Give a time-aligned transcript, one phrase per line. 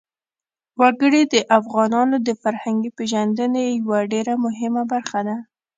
[0.79, 5.35] وګړي د افغانانو د فرهنګي پیژندنې یوه ډېره مهمه برخه ده.